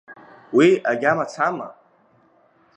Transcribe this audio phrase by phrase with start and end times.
[0.55, 1.67] Уи агьама цама?